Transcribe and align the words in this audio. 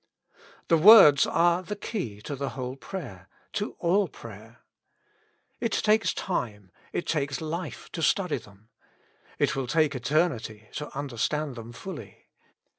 The 0.67 0.79
words 0.79 1.27
are 1.27 1.61
the 1.61 1.75
key 1.75 2.21
to 2.21 2.35
the 2.35 2.49
whole 2.57 2.75
prayer, 2.75 3.29
to 3.53 3.73
all 3.77 4.07
prayer. 4.07 4.61
It 5.59 5.71
takes 5.73 6.11
time, 6.11 6.71
it 6.91 7.05
takes 7.05 7.39
life 7.39 7.87
to 7.91 8.01
study 8.01 8.37
them; 8.39 8.69
it 9.37 9.55
will 9.55 9.67
take 9.67 9.93
eternity 9.93 10.69
to 10.71 10.89
understand 10.97 11.55
them 11.55 11.71
fully. 11.71 12.29